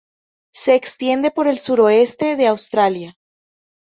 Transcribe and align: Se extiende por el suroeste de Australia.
Se 0.51 0.73
extiende 0.73 1.29
por 1.29 1.45
el 1.47 1.59
suroeste 1.59 2.35
de 2.35 2.47
Australia. 2.47 3.15